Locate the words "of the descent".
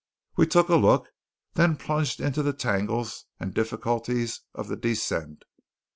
4.55-5.43